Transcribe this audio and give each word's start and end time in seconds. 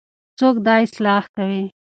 څوک 0.39 0.55
دا 0.65 0.75
اصلاح 0.85 1.23
کوي؟ 1.35 1.63